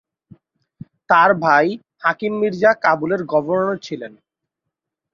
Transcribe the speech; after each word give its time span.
তার 1.09 1.29
ভাই 1.43 1.67
হাকিম 2.03 2.33
মির্জা 2.41 2.71
কাবুলের 2.83 3.21
গভর্নর 3.25 3.77
ছিলেন। 3.77 4.13